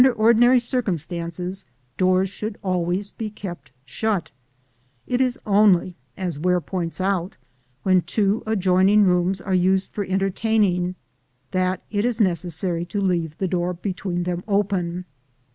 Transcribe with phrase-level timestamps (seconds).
[0.01, 1.63] Under ordinary circumstances,
[1.95, 4.31] doors should always be kept shut;
[5.05, 7.37] it is only, as Ware points out,
[7.83, 10.95] when two adjoining rooms are used for entertaining
[11.51, 15.05] that it is necessary to leave the door between them open.